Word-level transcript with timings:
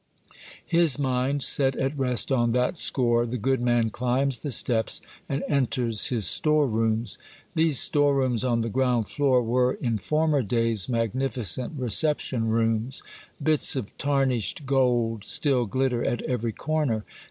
His 0.65 0.97
mind 0.97 1.43
set 1.43 1.75
at 1.75 1.95
rest 1.95 2.31
on 2.31 2.53
that 2.53 2.75
score, 2.75 3.23
the 3.27 3.37
good 3.37 3.61
man 3.61 3.91
climbs 3.91 4.39
the 4.39 4.49
steps, 4.49 4.99
and 5.29 5.43
enters 5.47 6.07
his 6.07 6.25
store 6.25 6.65
rooms. 6.65 7.19
These 7.53 7.77
store 7.79 8.15
rooms 8.15 8.43
on 8.43 8.61
the 8.61 8.69
ground 8.69 9.09
floor 9.09 9.43
were 9.43 9.73
in 9.73 9.99
former 9.99 10.41
days 10.41 10.89
magnificent 10.89 11.73
reception 11.79 12.47
rooms. 12.49 13.03
Bits 13.43 13.75
of 13.75 13.95
tarnished 13.99 14.65
gold 14.65 15.23
still 15.23 15.67
glitter 15.67 16.03
at 16.03 16.23
every 16.23 16.51
corner. 16.51 17.05